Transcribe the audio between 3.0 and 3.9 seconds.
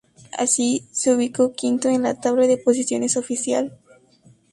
oficial.